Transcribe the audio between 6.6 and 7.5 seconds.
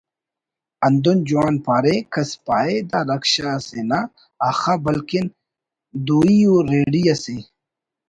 ریڑی اسے